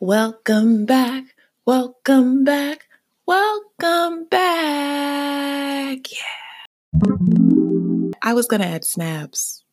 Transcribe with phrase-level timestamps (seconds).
[0.00, 1.24] Welcome back,
[1.64, 2.86] welcome back,
[3.24, 5.98] welcome back.
[6.12, 6.18] Yeah.
[8.20, 9.64] I was going to add snaps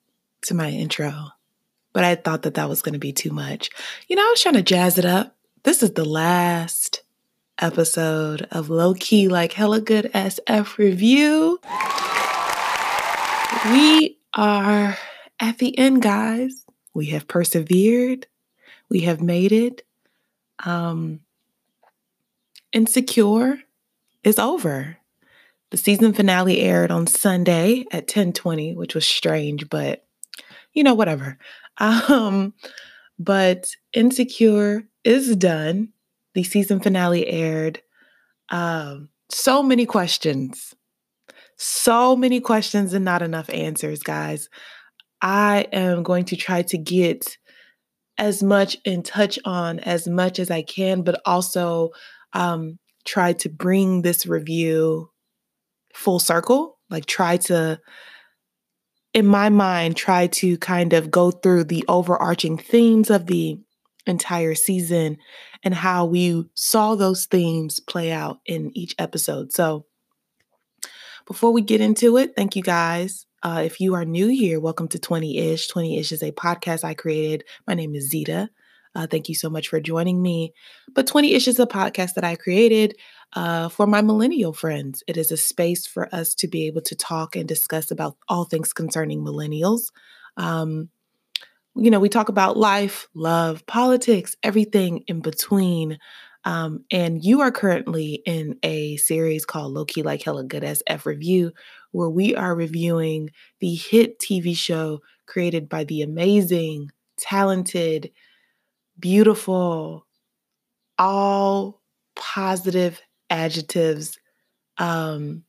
[0.44, 1.12] to my intro,
[1.92, 3.70] but I thought that that was going to be too much.
[4.08, 5.36] You know, I was trying to jazz it up.
[5.64, 7.04] This is the last
[7.58, 11.60] episode of Low Key Like Hella Good SF Review.
[13.66, 14.98] We are
[15.42, 16.66] at the end, guys.
[16.94, 18.28] We have persevered,
[18.88, 19.84] we have made it
[20.66, 21.22] um,
[22.72, 23.60] Insecure
[24.24, 24.98] is over.
[25.72, 30.06] The season finale aired on Sunday at 10:20, which was strange, but
[30.74, 31.38] you know, whatever.
[31.80, 32.54] Um,
[33.18, 35.90] but Insecure is done.
[36.36, 37.82] The season finale aired.
[38.50, 40.76] Um, so many questions.
[41.58, 44.50] So many questions and not enough answers, guys.
[45.20, 47.38] I am going to try to get
[48.18, 51.92] as much and touch on as much as I can, but also
[52.34, 55.10] um, try to bring this review
[55.94, 56.80] full circle.
[56.90, 57.80] Like, try to,
[59.14, 63.60] in my mind, try to kind of go through the overarching themes of the
[64.06, 65.18] entire season
[65.64, 69.54] and how we saw those themes play out in each episode.
[69.54, 69.86] So,
[71.26, 74.88] before we get into it, thank you guys uh, if you are new here, welcome
[74.88, 75.68] to 20 ish.
[75.68, 77.44] 20 ish is a podcast I created.
[77.68, 78.50] My name is Zita.
[78.96, 80.54] Uh, thank you so much for joining me.
[80.94, 82.96] But 20 ish is a podcast that I created
[83.34, 85.04] uh, for my millennial friends.
[85.08, 88.46] It is a space for us to be able to talk and discuss about all
[88.46, 89.92] things concerning millennials.
[90.38, 90.90] Um,
[91.76, 95.98] you know, we talk about life, love, politics, everything in between.
[96.46, 100.84] Um, and you are currently in a series called Low Key Like Hella Good as
[100.88, 101.54] F Review,
[101.92, 108.12] where we are reviewing the hit TV show created by the amazing, talented,
[109.00, 110.06] beautiful,
[110.98, 111.82] all
[112.16, 114.20] positive adjectives
[114.78, 115.44] um,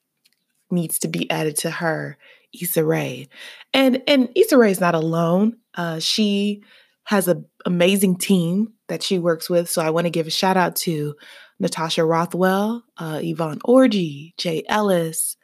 [0.70, 2.16] needs to be added to her,
[2.60, 3.28] Issa Rae.
[3.72, 5.56] And and Issa Rae is not alone.
[5.74, 6.62] Uh, she
[7.04, 9.68] has an amazing team that she works with.
[9.68, 11.14] So I want to give a shout out to
[11.58, 15.36] Natasha Rothwell, uh, Yvonne Orji, Jay Ellis,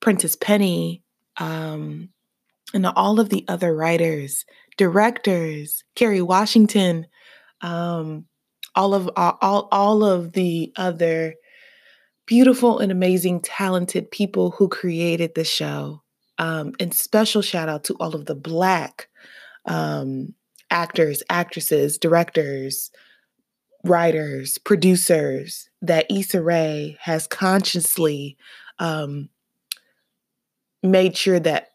[0.00, 1.02] Prentice Penny,
[1.38, 2.08] um,
[2.74, 4.44] and all of the other writers,
[4.76, 7.06] directors, Kerry Washington,
[7.60, 8.24] um,
[8.74, 11.34] all of uh, all all of the other
[12.26, 16.02] beautiful and amazing, talented people who created the show.
[16.38, 19.08] Um, and special shout out to all of the Black
[19.66, 20.34] um,
[20.72, 22.90] actors, actresses, directors,
[23.84, 28.36] writers, producers that Issa Rae has consciously
[28.78, 29.28] um,
[30.82, 31.68] made sure that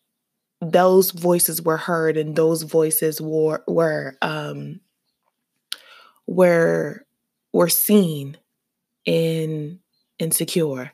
[0.59, 4.79] those voices were heard and those voices were were um,
[6.25, 7.05] were
[7.53, 8.37] were seen
[9.05, 9.79] in
[10.19, 10.91] insecure.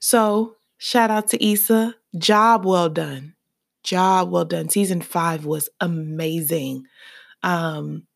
[0.00, 1.94] So shout out to Issa.
[2.18, 3.34] Job well done.
[3.84, 4.68] Job well done.
[4.68, 6.86] Season five was amazing.
[7.44, 8.06] Um,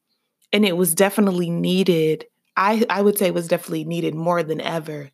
[0.52, 2.24] and it was definitely needed.
[2.56, 5.10] I, I would say was definitely needed more than ever,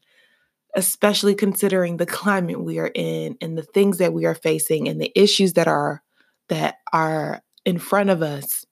[0.75, 5.01] especially considering the climate we are in and the things that we are facing and
[5.01, 6.03] the issues that are
[6.49, 8.65] that are in front of us.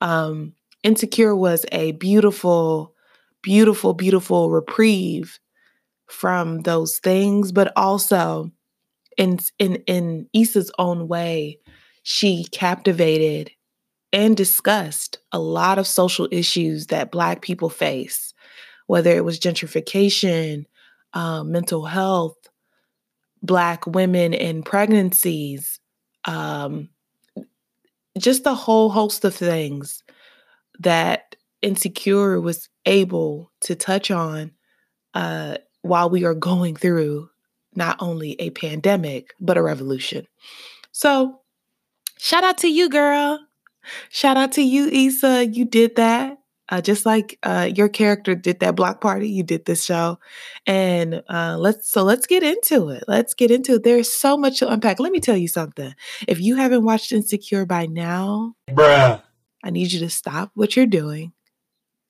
[0.00, 2.94] Um, Insecure was a beautiful,
[3.42, 5.38] beautiful, beautiful reprieve
[6.08, 8.50] from those things, but also
[9.16, 11.58] in in in Issa's own way,
[12.02, 13.50] she captivated
[14.12, 18.32] and discussed a lot of social issues that Black people face,
[18.86, 20.64] whether it was gentrification,
[21.12, 22.36] um, mental health,
[23.42, 25.78] Black women in pregnancies,
[26.24, 26.88] um,
[28.18, 30.02] just a whole host of things
[30.80, 34.52] that Insecure was able to touch on
[35.14, 37.28] uh, while we are going through
[37.74, 40.26] not only a pandemic, but a revolution.
[40.92, 41.40] So,
[42.18, 43.47] shout out to you, girl.
[44.10, 45.46] Shout out to you, Issa.
[45.46, 46.38] You did that.
[46.70, 50.18] Uh, just like uh, your character did that block party, you did this show,
[50.66, 53.04] and uh, let's so let's get into it.
[53.08, 53.84] Let's get into it.
[53.84, 55.00] There's so much to unpack.
[55.00, 55.94] Let me tell you something.
[56.26, 59.22] If you haven't watched Insecure by now, bruh,
[59.64, 61.32] I need you to stop what you're doing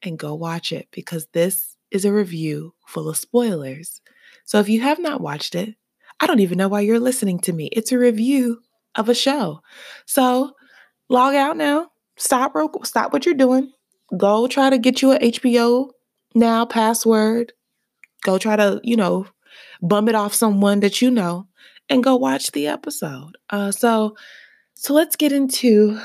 [0.03, 4.01] and go watch it because this is a review full of spoilers.
[4.45, 5.77] So if you have not watched it,
[6.21, 7.67] I don't even know why you're listening to me.
[7.73, 8.61] It's a review
[8.97, 9.61] of a show.
[10.07, 10.53] So
[11.09, 11.91] log out now.
[12.17, 13.73] Stop stop what you're doing.
[14.17, 15.91] Go try to get you an HBO
[16.35, 17.53] now password.
[18.25, 19.27] Go try to, you know,
[19.83, 21.47] bum it off someone that you know
[21.89, 23.37] and go watch the episode.
[23.51, 24.17] Uh so
[24.75, 25.99] so let's get into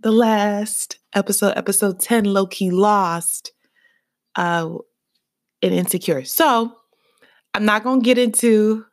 [0.00, 3.52] the last episode, episode 10, Low Key Lost.
[4.36, 4.70] uh,
[5.62, 6.24] and Insecure.
[6.24, 6.76] So
[7.54, 8.84] I'm not to get into,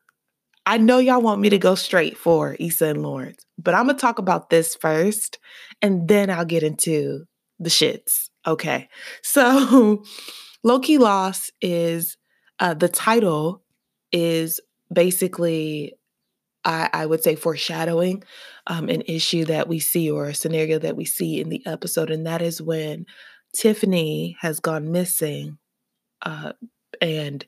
[0.66, 3.94] I know y'all want me to go straight for Issa and Lawrence, but I'm to
[3.94, 5.40] talk about this first
[5.82, 7.26] and then I'll get into
[7.60, 8.30] the shits.
[8.46, 8.90] Okay.
[9.24, 10.04] So
[10.64, 12.18] Low Key Loss is
[12.60, 13.64] uh, the title
[14.12, 14.60] is
[14.94, 15.94] basically
[16.64, 18.24] I, I, would say foreshadowing
[18.68, 22.12] um, an issue that we see or a scenario that we see in the episode,
[22.12, 23.08] and that is when
[23.56, 25.58] Tiffany has gone missing,
[26.22, 26.54] uh,
[27.02, 27.44] and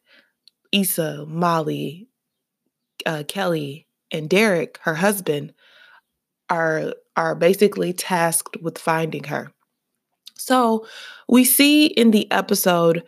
[0.71, 2.07] Issa, Molly,
[3.05, 5.53] uh, Kelly, and Derek, her husband,
[6.49, 9.51] are are basically tasked with finding her.
[10.35, 10.85] So
[11.29, 13.03] we see in the episode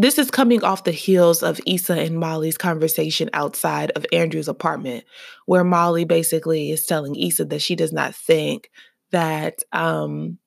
[0.00, 5.04] this is coming off the heels of Issa and Molly's conversation outside of Andrew's apartment,
[5.46, 8.70] where Molly basically is telling Issa that she does not think
[9.10, 10.38] that um,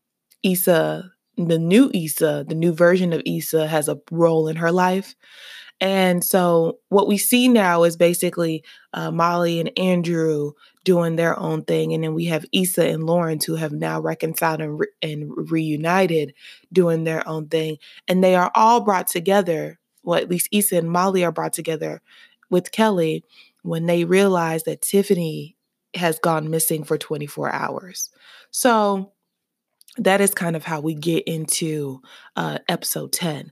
[0.41, 5.15] Issa, the new Issa, the new version of Issa, has a role in her life.
[5.81, 8.63] And so what we see now is basically
[8.93, 10.51] uh, Molly and Andrew
[10.83, 11.91] doing their own thing.
[11.93, 16.33] And then we have Issa and Lawrence who have now reconciled and, re- and reunited
[16.71, 17.77] doing their own thing.
[18.07, 22.01] And they are all brought together, well, at least Issa and Molly are brought together
[22.51, 23.25] with Kelly
[23.63, 25.55] when they realize that Tiffany
[25.95, 28.09] has gone missing for 24 hours.
[28.51, 29.13] So
[29.97, 32.01] that is kind of how we get into
[32.35, 33.51] uh, episode 10.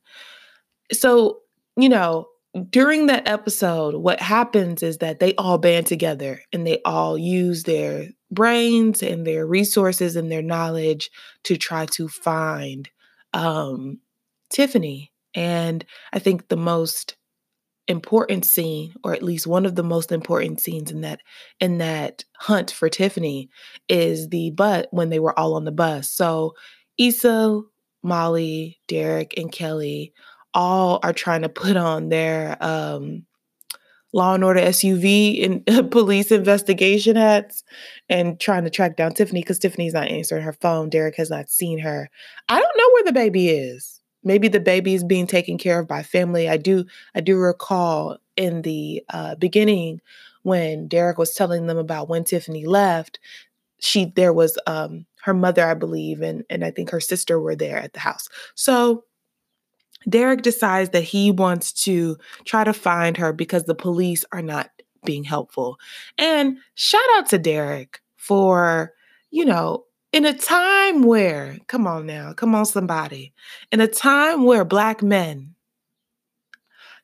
[0.91, 1.39] So
[1.83, 2.27] you know,
[2.69, 7.63] during that episode, what happens is that they all band together and they all use
[7.63, 11.11] their brains and their resources and their knowledge
[11.43, 12.89] to try to find
[13.33, 13.99] um,
[14.49, 15.11] Tiffany.
[15.35, 17.15] And I think the most
[17.87, 21.21] important scene or at least one of the most important scenes in that
[21.59, 23.49] in that hunt for Tiffany
[23.87, 26.07] is the but when they were all on the bus.
[26.07, 26.53] So
[26.99, 27.61] Issa,
[28.03, 30.13] Molly, Derek and Kelly
[30.53, 33.25] all are trying to put on their um,
[34.13, 37.63] law and order SUV and police investigation hats
[38.09, 40.89] and trying to track down Tiffany because Tiffany's not answering her phone.
[40.89, 42.09] Derek has not seen her.
[42.47, 44.01] I don't know where the baby is.
[44.23, 46.49] Maybe the baby is being taken care of by family.
[46.49, 46.85] I do.
[47.15, 50.01] I do recall in the uh, beginning
[50.43, 53.19] when Derek was telling them about when Tiffany left.
[53.79, 57.55] She there was um, her mother, I believe, and and I think her sister were
[57.55, 58.27] there at the house.
[58.55, 59.05] So
[60.07, 64.69] Derek decides that he wants to try to find her because the police are not
[65.03, 65.77] being helpful.
[66.17, 68.93] And shout out to Derek for,
[69.31, 73.33] you know, in a time where, come on now, come on, somebody,
[73.71, 75.55] in a time where Black men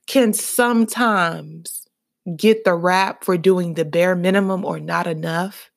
[0.07, 1.87] can sometimes
[2.35, 5.69] get the rap for doing the bare minimum or not enough,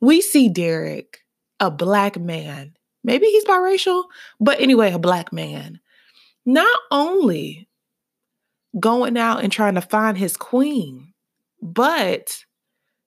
[0.00, 1.24] we see Derek,
[1.60, 4.04] a Black man, maybe he's biracial,
[4.40, 5.80] but anyway, a Black man
[6.48, 7.68] not only
[8.80, 11.12] going out and trying to find his queen,
[11.60, 12.42] but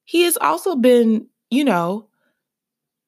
[0.03, 2.07] he has also been, you know,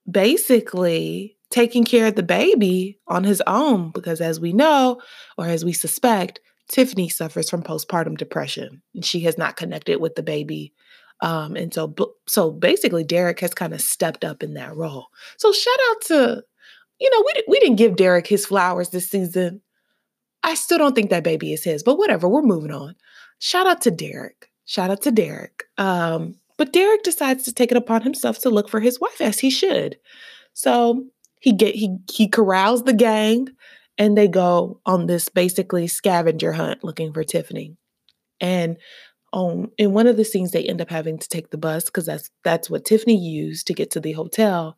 [0.10, 5.00] basically taking care of the baby on his own because as we know
[5.38, 10.16] or as we suspect tiffany suffers from postpartum depression and she has not connected with
[10.16, 10.74] the baby
[11.22, 11.94] um, and so
[12.28, 15.08] so basically derek has kind of stepped up in that role.
[15.38, 16.44] So shout out to
[17.00, 19.62] you know we, we didn't give derek his flowers this season
[20.44, 22.96] I still don't think that baby is his, but whatever, we're moving on.
[23.40, 24.50] Shout out to Derek.
[24.66, 25.64] Shout out to Derek.
[25.78, 29.40] Um, but Derek decides to take it upon himself to look for his wife as
[29.40, 29.98] he should.
[30.54, 31.06] So
[31.40, 33.50] he get he he corrals the gang
[33.98, 37.76] and they go on this basically scavenger hunt looking for Tiffany.
[38.40, 38.78] And
[39.34, 42.06] um, in one of the scenes they end up having to take the bus because
[42.06, 44.78] that's that's what Tiffany used to get to the hotel.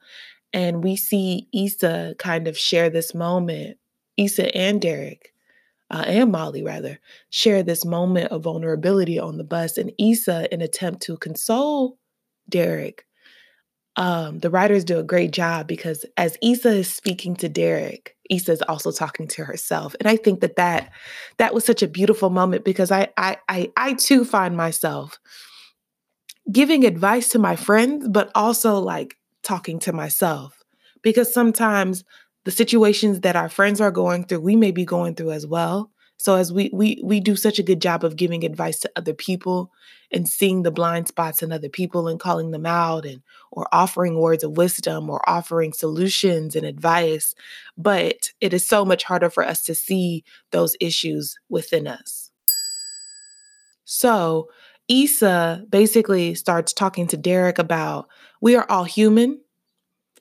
[0.53, 3.77] And we see Issa kind of share this moment,
[4.17, 5.34] Issa and Derek
[5.91, 6.99] uh, and Molly rather,
[7.29, 9.77] share this moment of vulnerability on the bus.
[9.77, 11.97] And Issa, in attempt to console
[12.49, 13.05] Derek,
[13.97, 18.53] um, the writers do a great job because as Issa is speaking to Derek, Issa
[18.53, 20.91] is also talking to herself, and I think that that
[21.37, 25.19] that was such a beautiful moment because I I I, I too find myself
[26.51, 30.61] giving advice to my friends, but also like talking to myself
[31.01, 32.03] because sometimes
[32.45, 35.91] the situations that our friends are going through, we may be going through as well.
[36.17, 39.13] So as we we we do such a good job of giving advice to other
[39.13, 39.71] people
[40.11, 43.21] and seeing the blind spots in other people and calling them out and
[43.51, 47.35] or offering words of wisdom or offering solutions and advice,
[47.77, 52.31] but it is so much harder for us to see those issues within us.
[53.83, 54.49] So,
[54.87, 58.07] Issa basically starts talking to Derek about
[58.39, 59.41] we are all human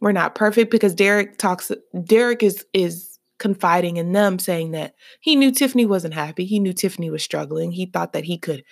[0.04, 1.73] we're not perfect because Derek talks
[2.04, 6.44] Derek is is confiding in them, saying that he knew Tiffany wasn't happy.
[6.44, 7.73] He knew Tiffany was struggling.
[7.73, 8.64] He thought that he could,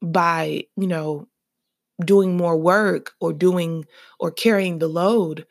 [0.00, 1.28] by, you know,
[2.02, 3.84] doing more work or doing
[4.18, 5.44] or carrying the load,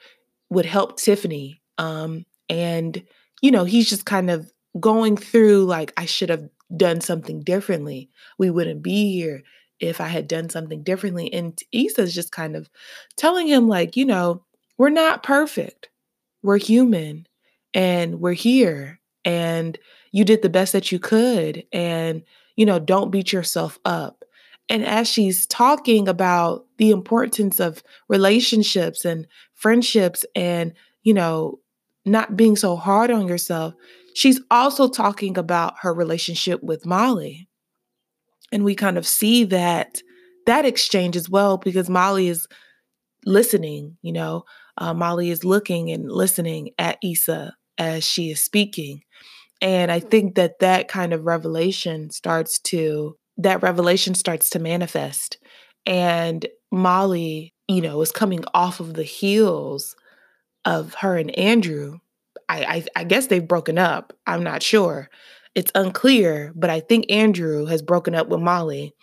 [0.49, 1.61] would help Tiffany.
[1.77, 3.03] Um, and,
[3.39, 8.09] you know, he's just kind of going through like, I should have done something differently.
[8.39, 9.43] We wouldn't be here
[9.79, 11.31] if I had done something differently.
[11.31, 12.67] And Issa's just kind of
[13.15, 14.43] telling him, like, you know,
[14.77, 15.89] we're not perfect.
[16.43, 17.27] We're human
[17.73, 18.99] and we're here.
[19.25, 19.77] And
[20.11, 21.63] you did the best that you could.
[21.73, 22.23] And,
[22.55, 24.23] you know, don't beat yourself up.
[24.69, 31.59] And as she's talking about the importance of relationships and friendships and, you know,
[32.05, 33.73] not being so hard on yourself,
[34.13, 37.47] she's also talking about her relationship with Molly.
[38.51, 40.01] And we kind of see that
[40.45, 42.47] that exchange as well because Molly is
[43.25, 44.45] listening, you know,
[44.77, 49.01] uh, Molly is looking and listening at Issa as she is speaking.
[49.61, 55.37] And I think that that kind of revelation starts to that revelation starts to manifest.
[55.85, 59.95] And Molly, you know, is coming off of the heels
[60.65, 61.99] of her and Andrew.
[62.49, 64.13] I, I, I guess they've broken up.
[64.25, 65.09] I'm not sure.
[65.53, 68.93] It's unclear, but I think Andrew has broken up with Molly.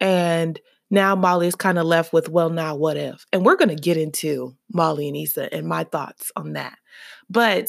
[0.00, 0.60] And
[0.94, 3.26] now Molly is kind of left with, well, now what if?
[3.32, 6.78] And we're going to get into Molly and Issa and my thoughts on that.
[7.28, 7.68] But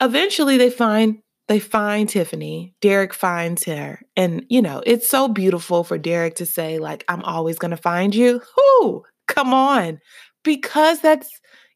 [0.00, 2.74] eventually they find they find Tiffany.
[2.80, 4.00] Derek finds her.
[4.16, 7.76] And, you know, it's so beautiful for Derek to say, like, I'm always going to
[7.76, 8.40] find you.
[8.56, 9.98] Whoo, come on.
[10.44, 11.28] Because that's,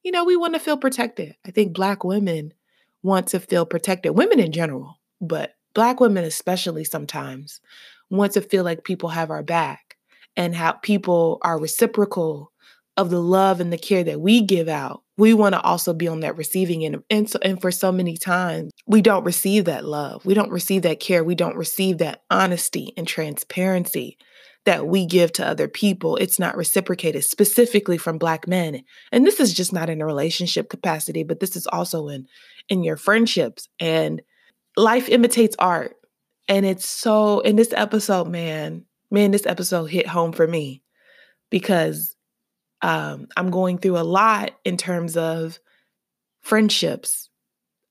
[0.03, 1.35] you know, we want to feel protected.
[1.45, 2.55] I think Black women
[3.03, 7.61] want to feel protected, women in general, but Black women especially sometimes
[8.09, 9.86] want to feel like people have our back
[10.37, 12.53] and how people are reciprocal
[12.97, 16.09] of the love and the care that we give out we want to also be
[16.09, 17.03] on that receiving end.
[17.09, 20.25] And, so, and for so many times, we don't receive that love.
[20.27, 21.25] We don't receive that care.
[21.25, 24.19] We don't receive that honesty and transparency
[24.67, 26.17] that we give to other people.
[26.17, 28.83] It's not reciprocated specifically from Black men.
[29.13, 32.27] And this is just not in a relationship capacity, but this is also in,
[32.69, 33.69] in your friendships.
[33.81, 34.21] And
[34.77, 35.97] life imitates art.
[36.49, 38.85] And it's so, in this episode, man,
[39.17, 40.83] man, this episode hit home for me
[41.49, 42.15] because
[42.83, 45.59] um, I'm going through a lot in terms of
[46.43, 47.31] friendships.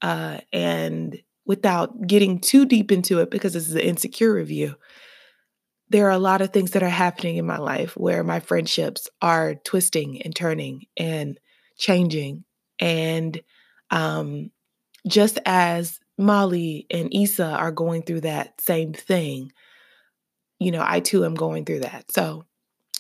[0.04, 4.76] Uh, and without getting too deep into it, because this is an insecure review,
[5.90, 9.10] there are a lot of things that are happening in my life where my friendships
[9.20, 11.40] are twisting and turning and
[11.76, 12.44] changing.
[12.80, 13.42] And
[13.90, 14.52] um,
[15.08, 19.52] just as Molly and Issa are going through that same thing,
[20.60, 22.12] you know, I too am going through that.
[22.12, 22.46] So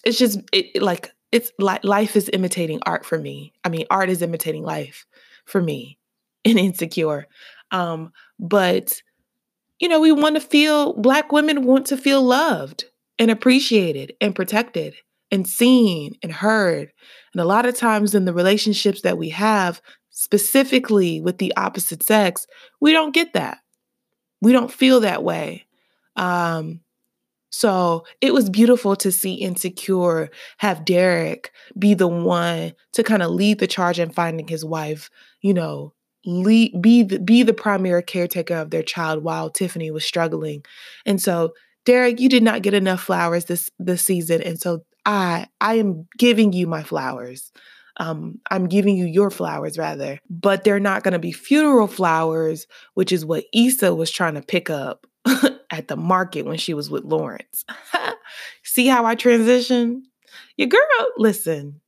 [0.03, 3.53] it's just it, like it's like life is imitating art for me.
[3.63, 5.05] I mean, art is imitating life
[5.45, 5.97] for me
[6.43, 7.27] in Insecure.
[7.71, 9.01] Um, but,
[9.79, 12.85] you know, we want to feel, Black women want to feel loved
[13.19, 14.95] and appreciated and protected
[15.31, 16.91] and seen and heard.
[17.33, 19.81] And a lot of times in the relationships that we have,
[20.11, 22.47] specifically with the opposite sex,
[22.79, 23.57] we don't get that.
[24.41, 25.65] We don't feel that way.
[26.15, 26.79] Um,
[27.57, 33.31] so it was beautiful to see Insecure have Derek be the one to kind of
[33.31, 35.09] lead the charge in finding his wife,
[35.39, 35.93] you know,
[36.25, 40.65] lead, be the, be the primary caretaker of their child while Tiffany was struggling.
[41.05, 41.53] And so
[41.85, 46.09] Derek, you did not get enough flowers this this season, and so I I am
[46.17, 47.53] giving you my flowers.
[47.95, 52.67] Um, I'm giving you your flowers rather, but they're not going to be funeral flowers,
[52.95, 55.07] which is what Issa was trying to pick up
[55.75, 57.65] at the market when she was with Lawrence.
[58.63, 60.03] See how I transition?
[60.57, 61.81] Your girl, listen,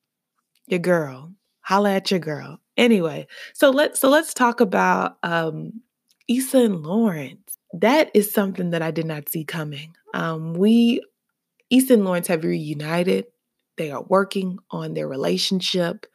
[0.67, 2.59] your girl, holla at your girl.
[2.75, 5.81] Anyway, so let's so let's talk about um
[6.27, 7.57] Issa and Lawrence.
[7.73, 9.95] That is something that I did not see coming.
[10.13, 11.01] Um, we
[11.69, 13.25] Issa and Lawrence have reunited.
[13.77, 16.05] They are working on their relationship.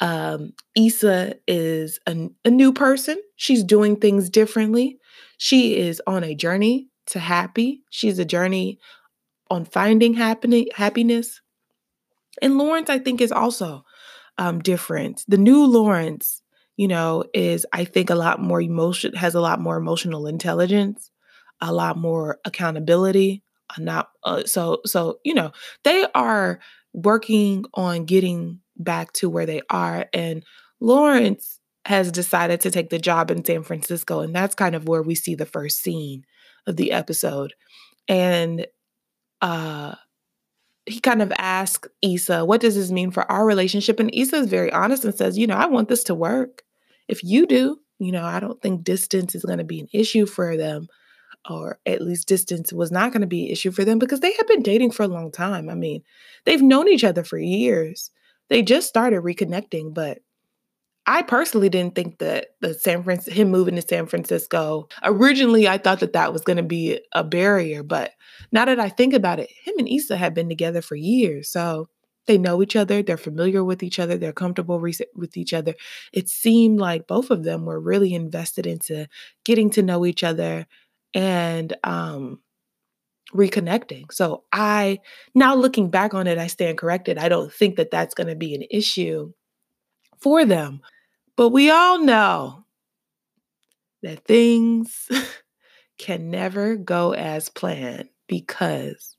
[0.00, 3.18] Um, Issa is a, a new person.
[3.36, 4.98] She's doing things differently.
[5.38, 7.82] She is on a journey to happy.
[7.90, 8.78] She's a journey
[9.50, 11.40] on finding happiness.
[12.42, 13.84] And Lawrence, I think, is also
[14.38, 15.24] um, different.
[15.28, 16.42] The new Lawrence,
[16.76, 21.10] you know, is I think a lot more emotion, has a lot more emotional intelligence,
[21.60, 23.42] a lot more accountability.
[23.78, 25.50] Not uh, so so you know
[25.82, 26.60] they are
[26.94, 30.44] working on getting back to where they are, and
[30.78, 35.02] Lawrence has decided to take the job in San Francisco, and that's kind of where
[35.02, 36.24] we see the first scene
[36.66, 37.54] of the episode.
[38.08, 38.66] And
[39.40, 39.94] uh
[40.86, 43.98] he kind of asks Issa, what does this mean for our relationship?
[44.00, 46.62] And Issa is very honest and says, you know, I want this to work.
[47.08, 50.26] If you do, You know, I don't think distance is going to be an issue
[50.26, 50.88] for them,
[51.48, 54.32] or at least distance was not going to be an issue for them because they
[54.32, 55.68] have been dating for a long time.
[55.68, 56.02] I mean,
[56.44, 58.10] they've known each other for years.
[58.48, 60.18] They just started reconnecting, but
[61.06, 65.78] I personally didn't think that the San Francisco, him moving to San Francisco, originally I
[65.78, 67.82] thought that that was going to be a barrier.
[67.82, 68.12] But
[68.50, 71.48] now that I think about it, him and Issa have been together for years.
[71.48, 71.88] So
[72.26, 75.74] they know each other, they're familiar with each other, they're comfortable re- with each other.
[76.12, 79.08] It seemed like both of them were really invested into
[79.44, 80.66] getting to know each other
[81.14, 82.40] and um,
[83.32, 84.12] reconnecting.
[84.12, 84.98] So I,
[85.36, 87.16] now looking back on it, I stand corrected.
[87.16, 89.32] I don't think that that's going to be an issue
[90.18, 90.80] for them.
[91.36, 92.64] But we all know
[94.02, 95.08] that things
[95.98, 99.16] can never go as planned because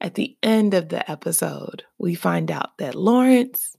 [0.00, 3.76] at the end of the episode, we find out that Lawrence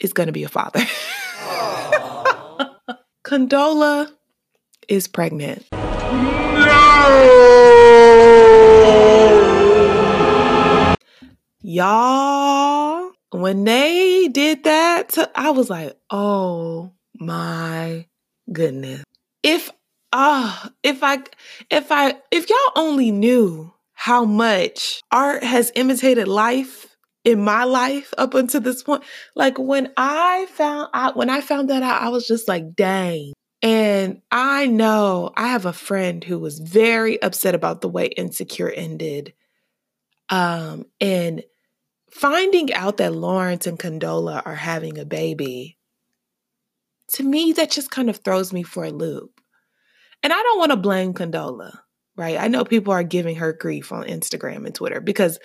[0.00, 0.80] is going to be a father.
[3.24, 4.10] Condola
[4.88, 5.64] is pregnant.
[5.70, 6.92] No!
[11.64, 12.81] Y'all,
[13.42, 18.06] when they did that, I was like, oh my
[18.52, 19.04] goodness.
[19.42, 19.70] If
[20.12, 21.18] ah, uh, if I
[21.70, 28.12] if I if y'all only knew how much art has imitated life in my life
[28.18, 29.04] up until this point.
[29.34, 33.32] Like when I found out when I found that out, I was just like, dang.
[33.62, 38.70] And I know I have a friend who was very upset about the way Insecure
[38.70, 39.34] ended.
[40.30, 41.44] Um, and
[42.12, 45.78] finding out that Lawrence and Condola are having a baby,
[47.14, 49.40] to me, that just kind of throws me for a loop.
[50.22, 51.78] And I don't want to blame Condola,
[52.16, 52.38] right?
[52.38, 55.38] I know people are giving her grief on Instagram and Twitter because,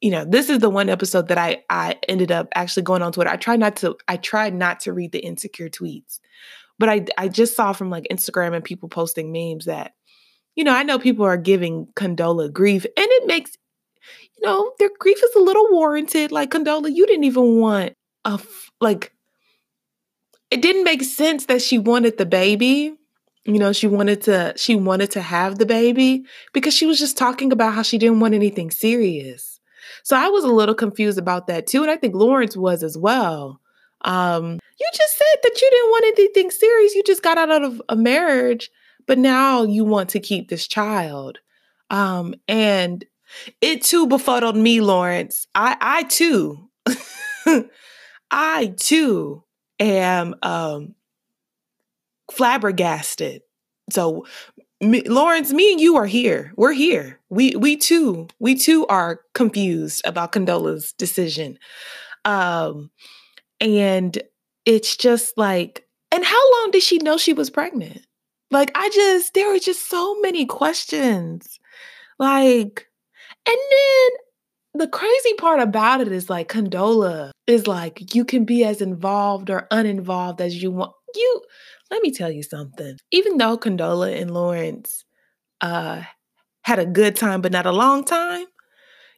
[0.00, 3.12] you know, this is the one episode that I I ended up actually going on
[3.12, 3.30] Twitter.
[3.30, 6.18] I tried not to I tried not to read the insecure tweets,
[6.78, 9.92] but I I just saw from like Instagram and people posting memes that,
[10.56, 13.52] you know, I know people are giving Condola grief, and it makes
[14.42, 16.32] you know, their grief is a little warranted.
[16.32, 18.40] Like Condola, you didn't even want a
[18.80, 19.12] like
[20.50, 22.94] it didn't make sense that she wanted the baby.
[23.44, 27.16] You know, she wanted to she wanted to have the baby because she was just
[27.16, 29.60] talking about how she didn't want anything serious.
[30.02, 32.98] So I was a little confused about that too, and I think Lawrence was as
[32.98, 33.60] well.
[34.02, 36.94] Um, you just said that you didn't want anything serious.
[36.94, 38.70] You just got out of a marriage,
[39.06, 41.38] but now you want to keep this child.
[41.90, 43.04] Um, and
[43.60, 45.46] it too befuddled me, Lawrence.
[45.54, 46.68] I I too,
[48.30, 49.44] I too
[49.78, 50.94] am um
[52.30, 53.42] flabbergasted.
[53.90, 54.26] So
[54.80, 56.52] me, Lawrence, me and you are here.
[56.56, 57.20] We're here.
[57.30, 61.58] We we too, we too are confused about Condola's decision.
[62.24, 62.90] Um
[63.60, 64.20] and
[64.66, 68.06] it's just like and how long did she know she was pregnant?
[68.50, 71.58] Like I just there were just so many questions.
[72.18, 72.86] Like
[73.46, 74.10] and then
[74.74, 79.50] the crazy part about it is like Condola is like you can be as involved
[79.50, 80.92] or uninvolved as you want.
[81.14, 81.42] You
[81.90, 82.96] let me tell you something.
[83.10, 85.04] Even though Condola and Lawrence
[85.60, 86.02] uh
[86.64, 88.46] had a good time but not a long time,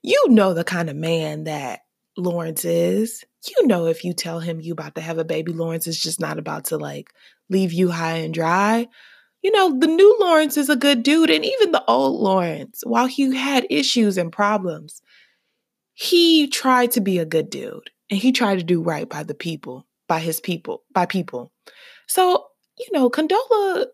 [0.03, 1.81] you know the kind of man that
[2.17, 3.25] Lawrence is.
[3.47, 6.21] You know if you tell him you about to have a baby, Lawrence is just
[6.21, 7.09] not about to like
[7.51, 8.89] leave you high and dry
[9.45, 11.29] you know, the new Lawrence is a good dude.
[11.29, 15.03] And even the old Lawrence, while he had issues and problems,
[15.93, 19.35] he tried to be a good dude and he tried to do right by the
[19.35, 21.53] people, by his people, by people.
[22.09, 22.47] So,
[22.79, 23.87] you know, Condola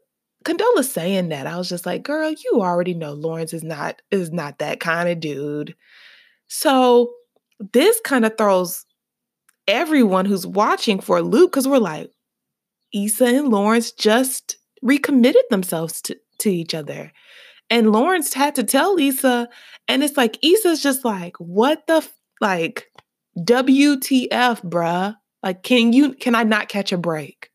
[0.45, 4.31] Condola saying that, I was just like, girl, you already know Lawrence is not is
[4.31, 5.75] not that kind of dude.
[6.47, 7.13] So
[7.73, 8.87] this kind of throws
[9.67, 12.13] everyone who's watching for a loop because we're like,
[12.95, 17.13] Issa and Lawrence just recommitted themselves to, to each other.
[17.69, 19.49] And Lawrence had to tell Issa,
[19.87, 22.13] and it's like Issa's just like, what the f-?
[22.41, 22.87] like
[23.39, 25.17] WTF, bruh?
[25.43, 27.51] Like, can you can I not catch a break?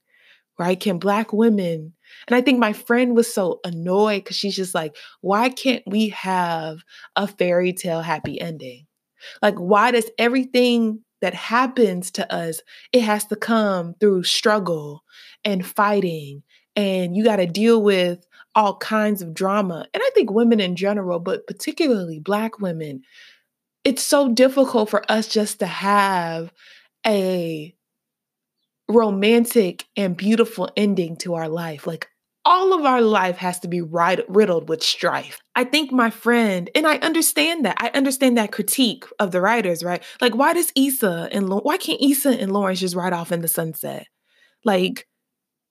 [0.58, 0.80] Right?
[0.80, 1.96] Can black women
[2.28, 6.10] and I think my friend was so annoyed because she's just like, why can't we
[6.10, 6.80] have
[7.16, 8.88] a fairy tale happy ending?
[9.42, 12.62] Like, why does everything that happens to us,
[12.92, 15.04] it has to come through struggle
[15.44, 16.44] and fighting
[16.76, 19.86] and you got to deal with all kinds of drama.
[19.94, 23.04] And I think women in general, but particularly Black women,
[23.84, 26.52] it's so difficult for us just to have
[27.06, 27.76] a
[28.90, 31.86] romantic and beautiful ending to our life.
[31.86, 32.08] Like
[32.46, 35.40] all of our life has to be riddled with strife.
[35.56, 37.78] I think my friend, and I understand that.
[37.80, 40.04] I understand that critique of the writers, right?
[40.22, 43.48] Like, why does Issa and why can't Issa and Lawrence just ride off in the
[43.48, 44.06] sunset?
[44.64, 45.08] Like,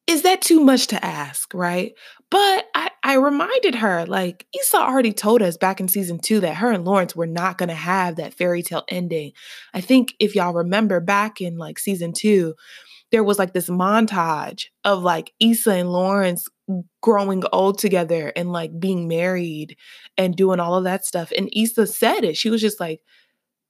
[0.06, 1.92] is that too much to ask, right?
[2.30, 6.56] But I, I reminded her, like, Issa already told us back in season two that
[6.56, 9.32] her and Lawrence were not going to have that fairy tale ending.
[9.72, 12.54] I think if y'all remember back in like season two,
[13.12, 16.48] there was like this montage of like Issa and Lawrence
[17.00, 19.76] growing old together and like being married
[20.18, 21.32] and doing all of that stuff.
[21.36, 22.36] And Issa said it.
[22.36, 23.00] She was just like,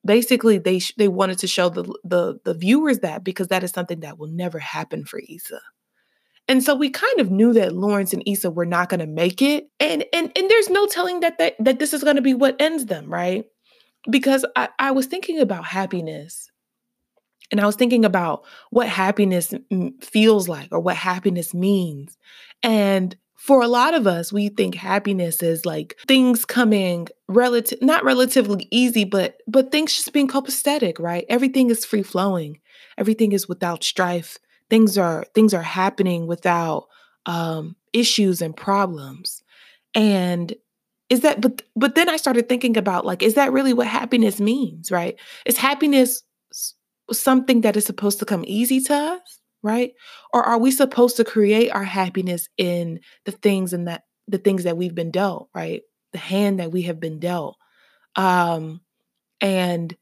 [0.04, 3.70] basically they sh- they wanted to show the the the viewers that because that is
[3.70, 5.60] something that will never happen for Issa.
[6.46, 9.40] And so we kind of knew that Lawrence and Issa were not going to make
[9.40, 9.68] it.
[9.80, 12.56] And and and there's no telling that that, that this is going to be what
[12.60, 13.46] ends them, right?
[14.10, 16.50] Because I, I was thinking about happiness.
[17.50, 19.54] And I was thinking about what happiness
[20.00, 22.16] feels like or what happiness means.
[22.62, 28.02] And for a lot of us, we think happiness is like things coming relative not
[28.02, 31.26] relatively easy, but but things just being copacetic, right?
[31.28, 32.60] Everything is free flowing.
[32.96, 34.38] Everything is without strife.
[34.70, 36.86] Things are things are happening without
[37.26, 39.42] um issues and problems.
[39.94, 40.54] And
[41.10, 44.40] is that but but then I started thinking about like is that really what happiness
[44.40, 45.16] means, right?
[45.46, 46.22] Is happiness
[47.12, 49.40] something that is supposed to come easy to us?
[49.64, 49.92] right?
[50.32, 54.64] Or are we supposed to create our happiness in the things and that the things
[54.64, 55.82] that we've been dealt, right?
[56.12, 57.56] The hand that we have been dealt.
[58.16, 58.82] Um
[59.40, 59.96] and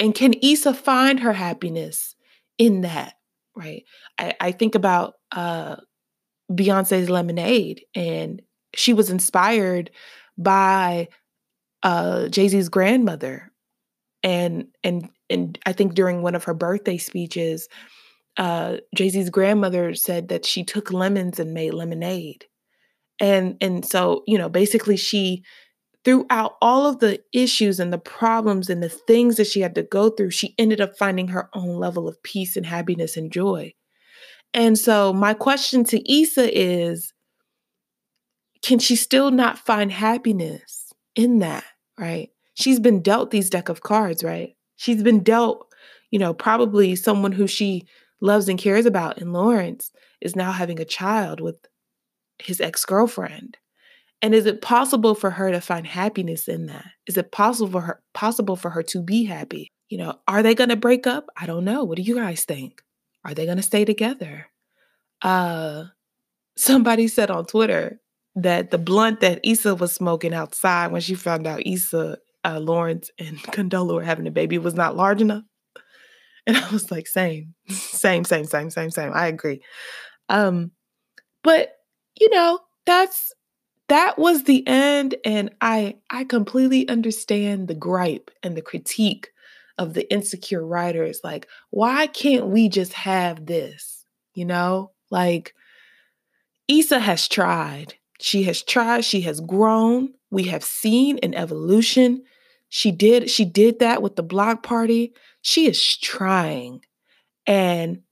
[0.00, 2.14] and can Issa find her happiness
[2.58, 3.14] in that,
[3.58, 3.84] right?
[4.18, 5.76] I, I think about uh
[6.50, 8.40] Beyonce's Lemonade and
[8.74, 9.90] she was inspired
[10.38, 11.08] by
[11.82, 13.52] uh Jay-Z's grandmother.
[14.22, 17.68] And and and I think during one of her birthday speeches,
[18.36, 22.46] uh, Jay Z's grandmother said that she took lemons and made lemonade,
[23.20, 25.44] and and so you know basically she
[26.08, 29.82] throughout all of the issues and the problems and the things that she had to
[29.82, 33.74] go through, she ended up finding her own level of peace and happiness and joy.
[34.54, 37.12] And so my question to Issa is
[38.62, 41.64] can she still not find happiness in that,
[41.98, 42.30] right?
[42.54, 44.56] She's been dealt these deck of cards, right?
[44.76, 45.70] She's been dealt,
[46.10, 47.86] you know, probably someone who she
[48.22, 49.92] loves and cares about in Lawrence
[50.22, 51.56] is now having a child with
[52.38, 53.58] his ex girlfriend.
[54.20, 56.86] And is it possible for her to find happiness in that?
[57.06, 59.68] Is it possible for her possible for her to be happy?
[59.88, 61.26] You know, are they going to break up?
[61.36, 61.84] I don't know.
[61.84, 62.82] What do you guys think?
[63.24, 64.46] Are they going to stay together?
[65.22, 65.84] Uh
[66.56, 68.00] somebody said on Twitter
[68.34, 73.10] that the blunt that Issa was smoking outside when she found out Issa, uh, Lawrence,
[73.18, 75.44] and Condola were having a baby was not large enough.
[76.46, 79.12] And I was like, same, same, same, same, same, same.
[79.14, 79.60] I agree.
[80.28, 80.72] Um,
[81.42, 81.72] but
[82.18, 83.32] you know, that's
[83.88, 85.16] that was the end.
[85.24, 89.30] And I I completely understand the gripe and the critique
[89.78, 91.20] of the insecure writers.
[91.22, 94.04] Like, why can't we just have this?
[94.34, 95.54] You know, like
[96.68, 97.94] Issa has tried.
[98.20, 100.14] She has tried, she has grown.
[100.30, 102.24] We have seen an evolution.
[102.68, 105.14] She did she did that with the block party.
[105.40, 106.84] She is trying.
[107.46, 108.02] And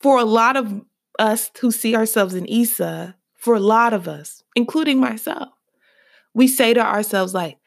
[0.00, 0.82] for a lot of
[1.18, 5.48] us who see ourselves in Issa, for a lot of us, including myself,
[6.34, 7.58] we say to ourselves like,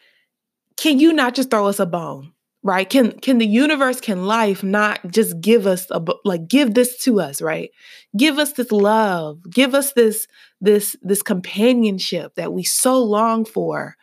[0.77, 2.31] can you not just throw us a bone?
[2.65, 2.89] Right?
[2.89, 7.19] Can can the universe, can life not just give us a like give this to
[7.19, 7.71] us, right?
[8.15, 10.27] Give us this love, give us this
[10.61, 13.97] this this companionship that we so long for.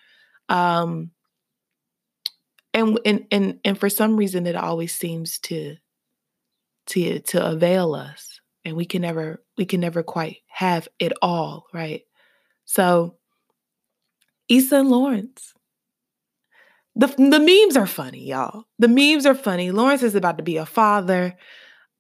[0.51, 1.13] Um
[2.75, 5.77] and and and and for some reason it always seems to
[6.87, 8.40] to to avail us
[8.71, 12.03] and we can never we can never quite have it all right?
[12.65, 13.17] So
[14.49, 15.55] Issa and Lawrence.
[16.97, 18.65] The the memes are funny y'all.
[18.79, 19.71] The memes are funny.
[19.71, 21.37] Lawrence is about to be a father.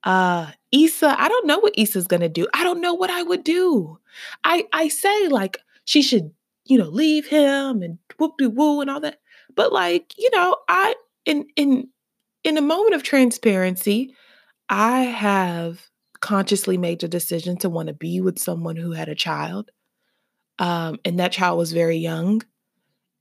[0.04, 2.46] Uh Issa I don't know what Issa's to do.
[2.54, 3.98] I don't know what I would do.
[4.44, 6.30] I I say like she should
[6.64, 9.20] you know leave him and whoop de woo and all that.
[9.54, 10.94] But like, you know, I
[11.26, 11.88] in in
[12.44, 14.14] in a moment of transparency,
[14.68, 15.89] I have
[16.20, 19.70] consciously made the decision to want to be with someone who had a child.
[20.59, 22.42] Um, and that child was very young.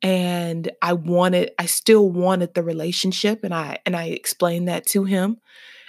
[0.01, 3.43] And I wanted, I still wanted the relationship.
[3.43, 5.37] And I and I explained that to him.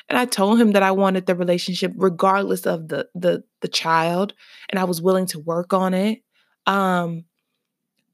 [0.08, 4.34] And I told him that I wanted the relationship regardless of the the the child.
[4.68, 6.22] And I was willing to work on it.
[6.66, 7.24] Um,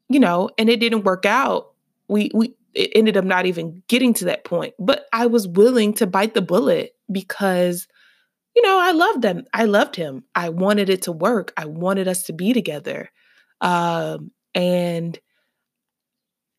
[0.09, 1.73] you know, and it didn't work out
[2.09, 4.75] we we it ended up not even getting to that point.
[4.79, 7.89] But I was willing to bite the bullet because
[8.57, 9.45] you know, I loved them.
[9.53, 10.25] I loved him.
[10.35, 11.53] I wanted it to work.
[11.59, 13.11] I wanted us to be together.
[13.61, 15.19] Um, and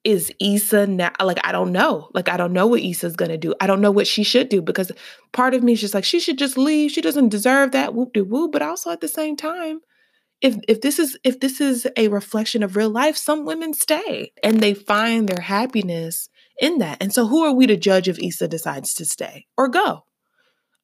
[0.03, 2.09] is Issa now like I don't know.
[2.13, 3.53] Like I don't know what Issa's gonna do.
[3.59, 4.91] I don't know what she should do because
[5.33, 6.91] part of me is just like she should just leave.
[6.91, 8.51] She doesn't deserve that whoop de whoop.
[8.51, 9.81] But also at the same time,
[10.39, 14.31] if if this is if this is a reflection of real life, some women stay
[14.43, 16.29] and they find their happiness
[16.59, 16.99] in that.
[17.01, 20.05] And so who are we to judge if Issa decides to stay or go?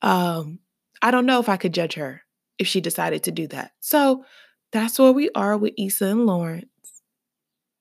[0.01, 0.59] Um,
[1.03, 2.23] I don't know if I could judge her
[2.57, 3.73] if she decided to do that.
[3.81, 4.25] So
[4.71, 6.65] that's where we are with Issa and Lawrence.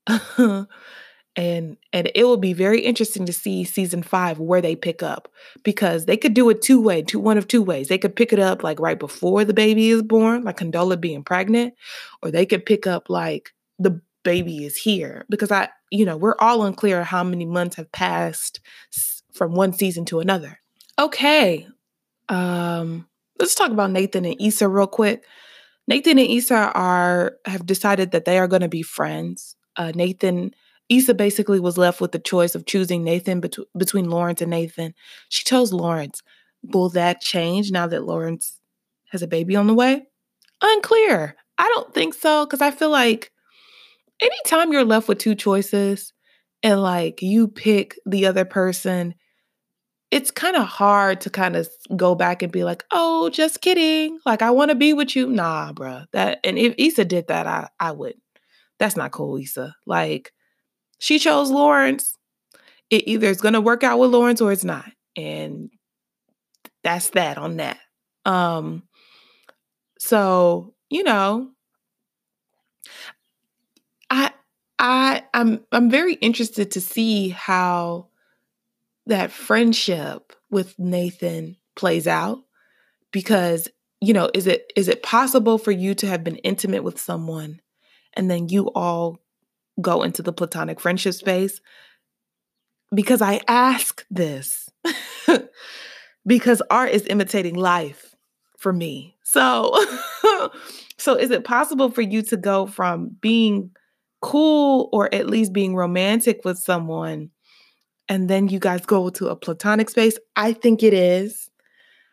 [1.37, 5.28] and and it will be very interesting to see season five where they pick up
[5.62, 7.88] because they could do it two way, two one of two ways.
[7.88, 11.22] They could pick it up like right before the baby is born, like Condola being
[11.22, 11.74] pregnant,
[12.22, 16.37] or they could pick up like the baby is here because I, you know, we're
[16.40, 18.61] all unclear how many months have passed
[19.32, 20.61] from one season to another.
[20.98, 21.66] Okay,
[22.28, 23.06] um,
[23.42, 25.24] let's talk about Nathan and Issa real quick.
[25.88, 29.57] Nathan and Issa are have decided that they are going to be friends.
[29.76, 30.52] Uh, Nathan
[30.88, 34.94] Issa basically was left with the choice of choosing Nathan bet- between Lawrence and Nathan.
[35.28, 36.22] She chose Lawrence.
[36.62, 38.61] Will that change now that Lawrence
[39.11, 40.05] has a baby on the way?
[40.62, 41.35] Unclear.
[41.59, 43.33] I don't think so because I feel like
[44.20, 46.12] anytime you're left with two choices
[46.62, 49.14] and like you pick the other person,
[50.12, 54.20] it's kind of hard to kind of go back and be like, "Oh, just kidding.
[54.27, 56.07] Like I want to be with you." Nah, bruh.
[56.12, 58.14] That and if Issa did that, I I would.
[58.79, 59.75] That's not cool, Issa.
[59.87, 60.33] Like
[60.98, 62.16] she chose Lawrence.
[62.90, 64.90] It either is going to work out with Lawrence or it's not.
[65.16, 65.70] And
[66.85, 67.79] that's that on that.
[68.27, 68.83] Um
[69.98, 71.51] so, you know,
[74.11, 74.33] I
[74.79, 78.09] I I'm I'm very interested to see how
[79.06, 82.40] that friendship with Nathan plays out
[83.10, 83.68] because
[84.00, 87.60] you know is it is it possible for you to have been intimate with someone
[88.14, 89.18] and then you all
[89.80, 91.60] go into the platonic friendship space
[92.94, 94.68] because I ask this
[96.26, 98.14] because art is imitating life
[98.58, 99.16] for me.
[99.22, 99.74] So
[100.98, 103.70] so is it possible for you to go from being
[104.20, 107.30] cool or at least being romantic with someone
[108.12, 110.18] and then you guys go to a platonic space?
[110.37, 111.48] I think it is.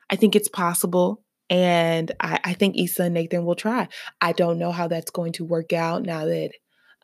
[0.10, 1.22] I think it's possible.
[1.50, 3.90] And I, I think Issa and Nathan will try.
[4.22, 6.52] I don't know how that's going to work out now that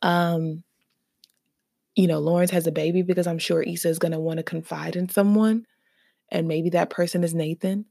[0.02, 0.64] um,
[1.98, 4.44] you know, Lawrence has a baby because I'm sure Issa is going to want to
[4.44, 5.66] confide in someone.
[6.30, 7.88] And maybe that person is Nathan.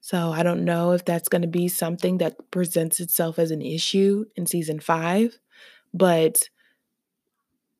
[0.00, 3.60] So I don't know if that's going to be something that presents itself as an
[3.60, 5.38] issue in season five.
[5.92, 6.40] But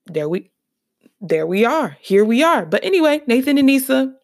[0.05, 0.51] there we
[1.21, 1.97] there we are.
[2.01, 2.65] Here we are.
[2.65, 4.15] But anyway, Nathan and Issa,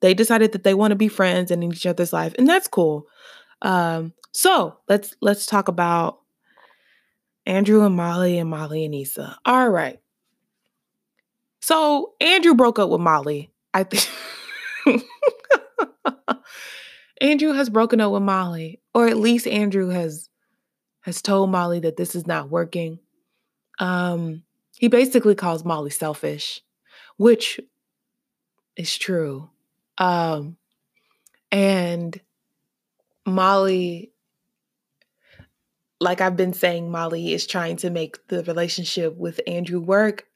[0.00, 2.68] they decided that they want to be friends and in each other's life, and that's
[2.68, 3.06] cool.
[3.62, 6.20] Um, so let's let's talk about
[7.46, 9.38] Andrew and Molly and Molly and Issa.
[9.44, 10.00] All right.
[11.60, 13.52] So Andrew broke up with Molly.
[13.72, 14.08] I think
[17.20, 20.28] Andrew has broken up with Molly, or at least Andrew has
[21.02, 22.98] has told Molly that this is not working.
[23.78, 24.42] Um,
[24.78, 26.62] he basically calls Molly selfish,
[27.16, 27.60] which
[28.76, 29.50] is true.
[29.98, 30.56] Um,
[31.50, 32.18] and
[33.24, 34.12] Molly,
[36.00, 40.26] like I've been saying, Molly is trying to make the relationship with Andrew work.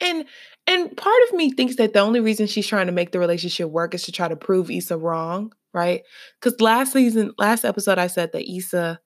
[0.00, 0.24] And
[0.66, 3.68] and part of me thinks that the only reason she's trying to make the relationship
[3.68, 6.02] work is to try to prove Issa wrong, right?
[6.40, 8.98] Because last season, last episode, I said that Issa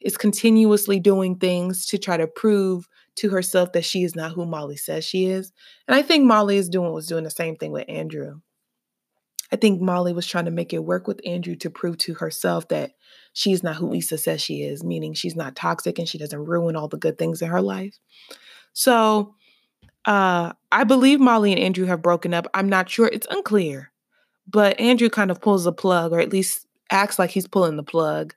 [0.00, 4.46] is continuously doing things to try to prove to herself that she is not who
[4.46, 5.52] Molly says she is.
[5.86, 8.40] And I think Molly is doing was doing the same thing with Andrew.
[9.52, 12.68] I think Molly was trying to make it work with Andrew to prove to herself
[12.68, 12.92] that
[13.34, 16.74] she's not who Issa says she is, meaning she's not toxic and she doesn't ruin
[16.74, 17.98] all the good things in her life.
[18.72, 19.34] So
[20.06, 22.46] uh I believe Molly and Andrew have broken up.
[22.54, 23.08] I'm not sure.
[23.12, 23.92] It's unclear.
[24.48, 27.84] But Andrew kind of pulls the plug, or at least acts like he's pulling the
[27.84, 28.34] plug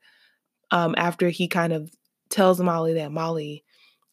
[0.72, 1.92] um, after he kind of
[2.30, 3.64] tells Molly that Molly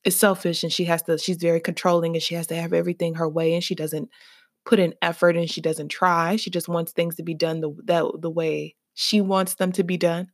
[0.05, 3.15] is selfish and she has to she's very controlling and she has to have everything
[3.15, 4.09] her way and she doesn't
[4.65, 6.37] put in effort and she doesn't try.
[6.37, 9.85] She just wants things to be done the that the way she wants them to
[9.85, 10.29] be done.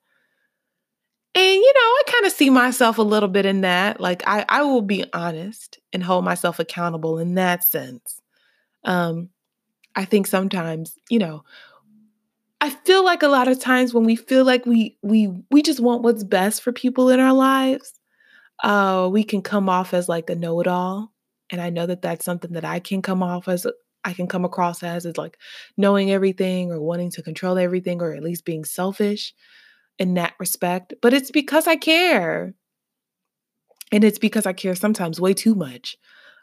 [1.34, 4.00] And you know i kind of see myself a little bit in that.
[4.00, 8.20] Like i i will be honest and hold myself accountable in that sense.
[8.84, 9.30] Um
[9.94, 11.42] i think sometimes you know
[12.60, 15.80] i feel like a lot of times when we feel like we we we just
[15.80, 17.97] want what's best for people in our lives
[18.64, 21.12] uh, we can come off as like a know-it-all
[21.50, 23.66] and i know that that's something that i can come off as
[24.04, 25.38] i can come across as is like
[25.76, 29.34] knowing everything or wanting to control everything or at least being selfish
[29.98, 32.54] in that respect but it's because i care.
[33.92, 35.96] And it's because i care sometimes way too much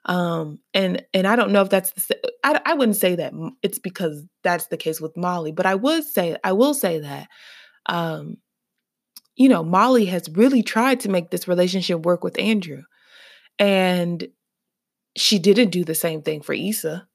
[0.06, 3.80] Um, and and I don't know if that's the I, I wouldn't say that it's
[3.80, 7.28] because that's the case with Molly, but I would say I will say that
[7.88, 8.38] um,
[9.36, 12.84] you know, Molly has really tried to make this relationship work with Andrew.
[13.60, 14.28] And
[15.16, 17.08] she didn't do the same thing for Issa.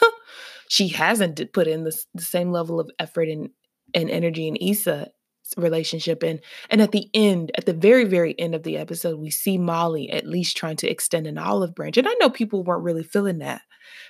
[0.68, 3.50] she hasn't put in the, same level of effort and,
[3.94, 5.10] and energy in Issa
[5.58, 9.28] relationship and and at the end at the very very end of the episode we
[9.28, 12.84] see molly at least trying to extend an olive branch and i know people weren't
[12.84, 13.60] really feeling that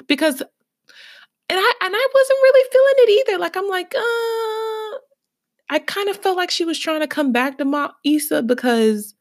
[0.06, 0.50] because and
[1.50, 4.71] i and i wasn't really feeling it either like i'm like uh
[5.72, 9.14] i kind of felt like she was trying to come back to Ma- Issa because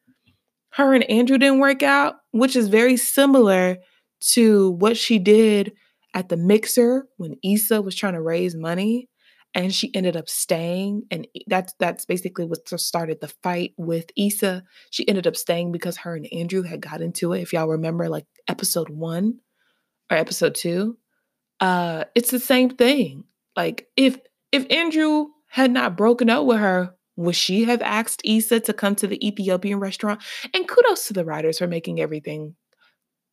[0.73, 3.77] her and andrew didn't work out which is very similar
[4.21, 5.73] to what she did
[6.13, 9.09] at the mixer when Issa was trying to raise money
[9.53, 14.63] and she ended up staying and that's that's basically what started the fight with Issa.
[14.91, 17.41] She ended up staying because her and Andrew had got into it.
[17.41, 19.39] If y'all remember like episode 1
[20.09, 20.97] or episode 2,
[21.59, 23.25] uh it's the same thing.
[23.55, 24.17] Like if
[24.51, 28.95] if Andrew had not broken up with her, would she have asked Issa to come
[28.95, 30.21] to the Ethiopian restaurant?
[30.53, 32.55] And kudos to the writers for making everything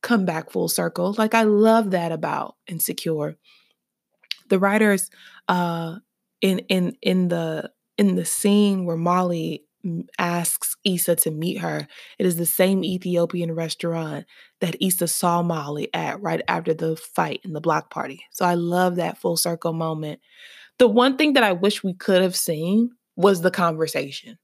[0.01, 1.15] come back full circle.
[1.17, 3.37] Like I love that about Insecure.
[4.49, 5.09] The writers
[5.47, 5.97] uh
[6.41, 9.65] in in in the in the scene where Molly
[10.17, 14.25] asks Issa to meet her, it is the same Ethiopian restaurant
[14.59, 18.25] that Issa saw Molly at right after the fight in the block party.
[18.31, 20.19] So I love that full circle moment.
[20.79, 24.37] The one thing that I wish we could have seen was the conversation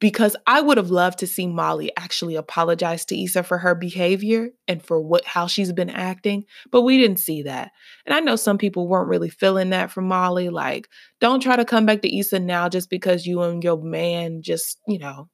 [0.00, 4.48] because I would have loved to see Molly actually apologize to Issa for her behavior
[4.66, 7.70] and for what how she's been acting, but we didn't see that.
[8.06, 10.88] And I know some people weren't really feeling that from Molly like
[11.20, 14.78] don't try to come back to Issa now just because you and your man just,
[14.88, 15.28] you know,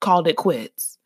[0.00, 0.98] called it quits.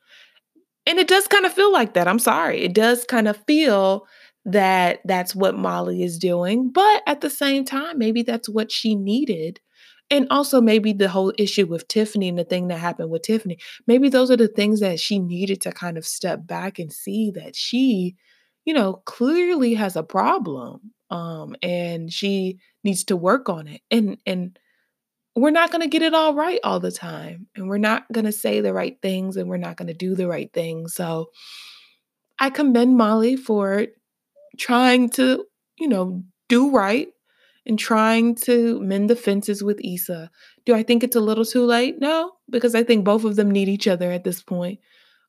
[0.85, 2.09] And it does kind of feel like that.
[2.09, 2.63] I'm sorry.
[2.63, 4.07] It does kind of feel
[4.45, 8.95] that that's what Molly is doing, but at the same time maybe that's what she
[8.95, 9.61] needed
[10.13, 13.59] and also maybe the whole issue with Tiffany and the thing that happened with Tiffany,
[13.87, 17.31] maybe those are the things that she needed to kind of step back and see
[17.31, 18.15] that she,
[18.67, 20.93] you know, clearly has a problem.
[21.09, 23.81] Um, and she needs to work on it.
[23.91, 24.59] And and
[25.35, 27.47] we're not going to get it all right all the time.
[27.57, 30.15] And we're not going to say the right things and we're not going to do
[30.15, 30.95] the right things.
[30.95, 31.31] So
[32.39, 33.87] I commend Molly for
[34.59, 35.45] trying to,
[35.79, 37.09] you know, do right
[37.65, 40.31] and trying to mend the fences with Issa.
[40.67, 42.01] Do I think it's a little too late?
[42.01, 44.81] No, because I think both of them need each other at this point.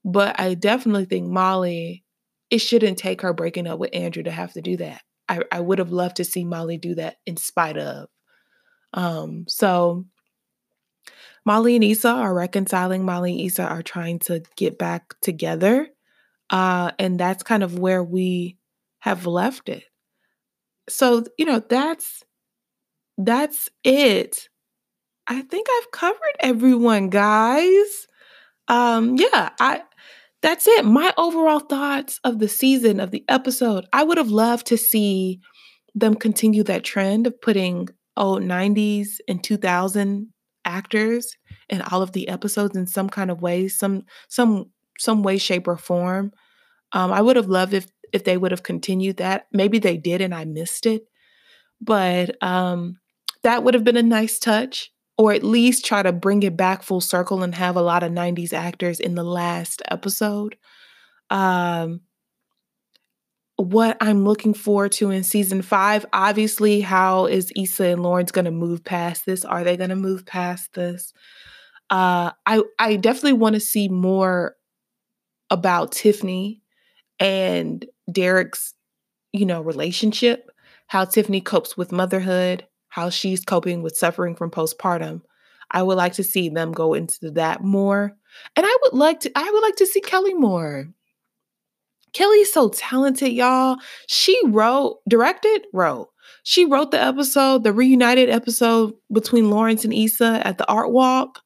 [0.03, 2.03] But I definitely think Molly,
[2.49, 5.01] it shouldn't take her breaking up with Andrew to have to do that.
[5.29, 8.09] I, I would have loved to see Molly do that in spite of.
[8.93, 10.05] Um, so
[11.45, 13.05] Molly and Issa are reconciling.
[13.05, 15.87] Molly and Issa are trying to get back together.
[16.49, 18.57] Uh, and that's kind of where we
[19.03, 19.83] have left it.
[20.89, 22.23] So you know that's
[23.17, 24.49] that's it.
[25.27, 28.07] I think i've covered everyone guys.
[28.67, 29.83] Um yeah i
[30.41, 30.85] that's it.
[30.85, 35.39] My overall thoughts of the season of the episode i would have loved to see
[35.95, 40.27] them continue that trend of putting old 90s and 2000
[40.65, 41.35] actors
[41.69, 44.65] in all of the episodes in some kind of way some some
[44.99, 46.31] some way shape or form.
[46.93, 49.47] Um, i would have loved if if they would have continued that.
[49.51, 51.07] Maybe they did and I missed it.
[51.81, 52.99] But um,
[53.41, 56.83] that would have been a nice touch, or at least try to bring it back
[56.83, 60.55] full circle and have a lot of 90s actors in the last episode.
[61.29, 62.01] Um,
[63.57, 68.45] what I'm looking forward to in season five, obviously, how is Issa and Lawrence going
[68.45, 69.43] to move past this?
[69.45, 71.13] Are they going to move past this?
[71.89, 74.55] Uh, I I definitely want to see more
[75.49, 76.61] about Tiffany
[77.19, 78.73] and Derek's,
[79.31, 80.49] you know, relationship,
[80.87, 85.21] how Tiffany copes with motherhood, how she's coping with suffering from postpartum.
[85.71, 88.15] I would like to see them go into that more.
[88.55, 90.87] And I would like to I would like to see Kelly more.
[92.13, 93.77] Kelly's so talented, y'all.
[94.07, 96.09] She wrote, directed, wrote.
[96.43, 101.41] She wrote the episode, the reunited episode between Lawrence and Issa at the art walk.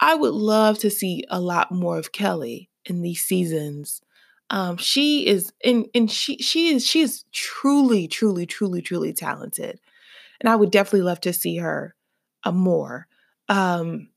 [0.00, 4.00] I would love to see a lot more of Kelly in these seasons
[4.50, 9.80] um she is and and she she is she is truly truly truly truly talented
[10.40, 11.94] and i would definitely love to see her
[12.44, 13.08] uh, more.
[13.48, 14.08] Um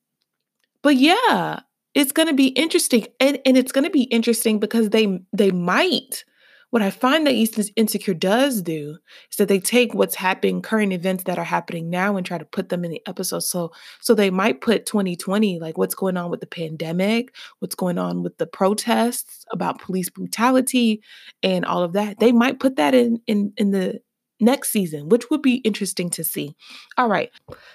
[0.81, 1.61] but yeah
[1.95, 5.51] it's going to be interesting and and it's going to be interesting because they they
[5.51, 6.23] might
[6.69, 8.97] what I find that East Insecure does do
[9.31, 12.45] is that they take what's happening, current events that are happening now, and try to
[12.45, 13.39] put them in the episode.
[13.39, 17.97] So, so they might put 2020, like what's going on with the pandemic, what's going
[17.97, 21.01] on with the protests about police brutality,
[21.41, 22.19] and all of that.
[22.19, 24.01] They might put that in in in the
[24.39, 26.55] next season, which would be interesting to see.
[26.97, 27.31] All right,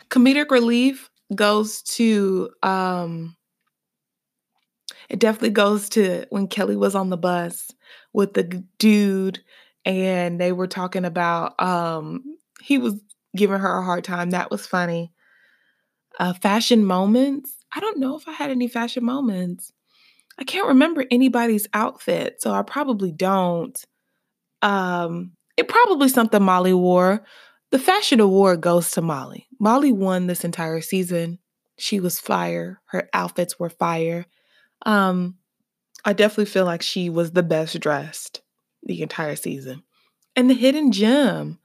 [0.09, 3.37] comedic relief goes to um
[5.09, 7.71] it definitely goes to when Kelly was on the bus
[8.13, 8.45] with the
[8.79, 9.41] dude
[9.85, 12.23] and they were talking about um
[12.63, 12.95] he was
[13.37, 14.31] giving her a hard time.
[14.31, 15.13] That was funny.
[16.19, 17.57] Uh fashion moments.
[17.75, 19.73] I don't know if I had any fashion moments.
[20.39, 23.79] I can't remember anybody's outfit, so I probably don't.
[24.63, 27.25] Um it probably something Molly wore.
[27.71, 29.47] The fashion award goes to Molly.
[29.61, 31.39] Molly won this entire season.
[31.79, 32.81] She was fire.
[32.87, 34.27] Her outfits were fire.
[34.85, 35.37] Um,
[36.05, 38.43] I definitely feel like she was the best dressed
[38.83, 39.83] the entire season.
[40.37, 41.59] And the hidden gem.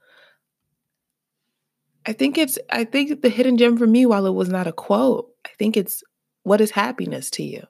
[2.06, 4.72] I think it's I think the hidden gem for me, while it was not a
[4.72, 6.02] quote, I think it's
[6.42, 7.64] what is happiness to you?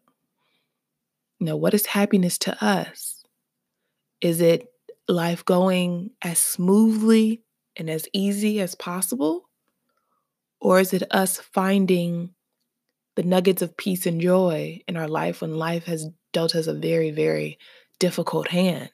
[1.41, 3.25] You know, what is happiness to us?
[4.21, 4.69] Is it
[5.09, 7.43] life going as smoothly
[7.77, 9.49] and as easy as possible?
[10.61, 12.35] Or is it us finding
[13.17, 16.75] the nuggets of peace and joy in our life when life has dealt us a
[16.75, 17.59] very, very
[17.99, 18.91] difficult hand.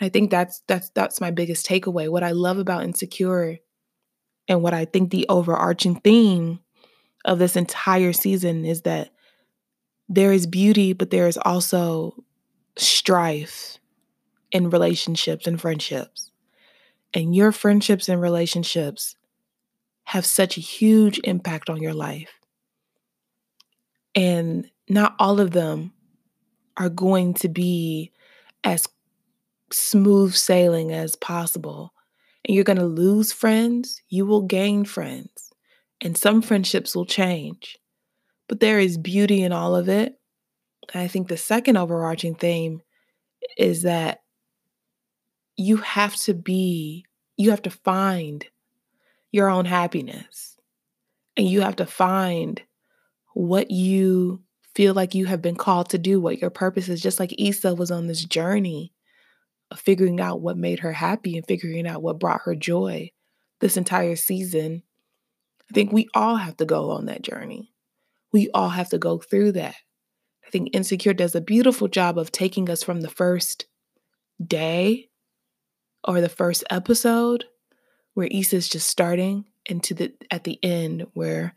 [0.00, 2.08] I think that's that's that's my biggest takeaway.
[2.08, 3.58] What I love about insecure
[4.48, 6.60] and what I think the overarching theme
[7.24, 9.10] of this entire season is that
[10.08, 12.24] there is beauty, but there is also
[12.76, 13.78] strife
[14.50, 16.32] in relationships and friendships.
[17.14, 19.16] And your friendships and relationships
[20.04, 22.39] have such a huge impact on your life.
[24.14, 25.92] And not all of them
[26.76, 28.10] are going to be
[28.64, 28.86] as
[29.72, 31.92] smooth sailing as possible.
[32.44, 35.52] And you're going to lose friends, you will gain friends,
[36.00, 37.78] and some friendships will change.
[38.48, 40.18] But there is beauty in all of it.
[40.92, 42.82] And I think the second overarching theme
[43.56, 44.22] is that
[45.56, 47.04] you have to be,
[47.36, 48.44] you have to find
[49.30, 50.56] your own happiness.
[51.36, 52.60] And you have to find
[53.34, 54.42] what you
[54.74, 57.74] feel like you have been called to do, what your purpose is, just like Issa
[57.74, 58.92] was on this journey
[59.70, 63.10] of figuring out what made her happy and figuring out what brought her joy
[63.60, 64.82] this entire season.
[65.70, 67.72] I think we all have to go on that journey.
[68.32, 69.76] We all have to go through that.
[70.46, 73.66] I think Insecure does a beautiful job of taking us from the first
[74.44, 75.10] day
[76.02, 77.44] or the first episode
[78.14, 81.54] where Issa's just starting into the at the end where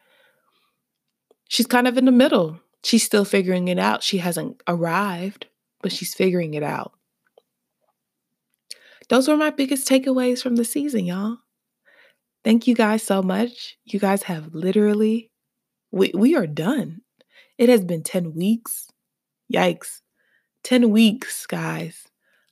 [1.54, 2.60] she's kind of in the middle.
[2.84, 4.02] She's still figuring it out.
[4.02, 5.46] She hasn't arrived,
[5.84, 6.94] but she's figuring it out.
[9.10, 11.38] Those were my biggest takeaways from the season, y'all.
[12.44, 13.78] Thank you guys so much.
[13.86, 15.30] You guys have literally,
[15.92, 17.02] we, we are done.
[17.60, 18.90] It has been 10 weeks.
[19.54, 20.02] Yikes.
[20.64, 22.08] 10 weeks, guys.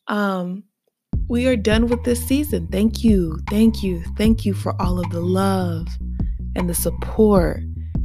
[0.06, 0.66] Um,
[1.28, 2.68] we are done with this season.
[2.68, 3.40] Thank you.
[3.50, 4.04] Thank you.
[4.16, 5.88] Thank you for all of the love
[6.56, 7.62] and the support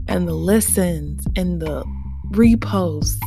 [0.09, 1.85] and the listens and the
[2.33, 3.19] reposts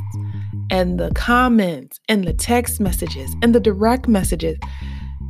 [0.72, 4.58] and the comments and the text messages and the direct messages.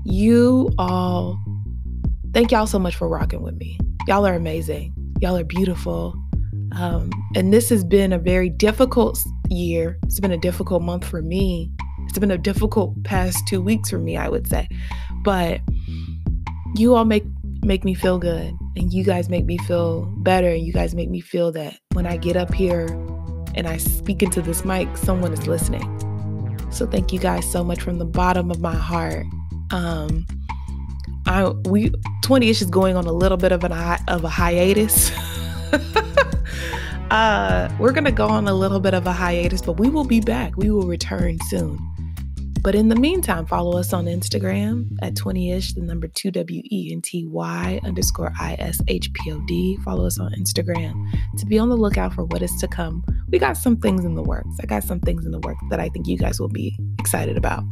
[0.05, 1.39] You all,
[2.33, 3.77] thank y'all so much for rocking with me.
[4.07, 4.93] Y'all are amazing.
[5.21, 6.15] Y'all are beautiful.
[6.75, 9.19] Um, and this has been a very difficult
[9.49, 9.97] year.
[10.05, 11.71] It's been a difficult month for me.
[12.07, 14.67] It's been a difficult past two weeks for me, I would say.
[15.23, 15.61] But
[16.75, 17.25] you all make
[17.61, 21.09] make me feel good and you guys make me feel better and you guys make
[21.09, 22.85] me feel that when I get up here
[23.55, 25.83] and I speak into this mic, someone is listening.
[26.71, 29.25] So thank you guys so much from the bottom of my heart.
[29.71, 30.25] Um
[31.25, 31.89] I we
[32.23, 33.73] 20ish is going on a little bit of an
[34.07, 35.11] of a hiatus.
[37.11, 40.05] uh we're going to go on a little bit of a hiatus, but we will
[40.05, 40.55] be back.
[40.55, 41.77] We will return soon.
[42.61, 46.89] But in the meantime, follow us on Instagram at 20ish, the number 2 W E
[46.91, 49.77] N T Y underscore I S H P O D.
[49.85, 53.03] Follow us on Instagram to be on the lookout for what is to come.
[53.29, 54.55] We got some things in the works.
[54.61, 57.37] I got some things in the works that I think you guys will be excited
[57.37, 57.63] about.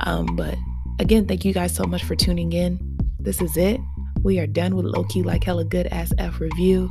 [0.00, 0.56] Um, but
[0.98, 2.98] again, thank you guys so much for tuning in.
[3.20, 3.80] This is it.
[4.22, 6.90] We are done with low key like hella good ass F review.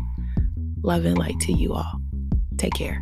[0.84, 2.02] Love and light to you all.
[2.58, 3.02] Take care.